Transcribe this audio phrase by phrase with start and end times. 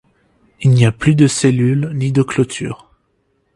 [0.61, 2.89] Il n'y a plus de cellules ni de clôtures.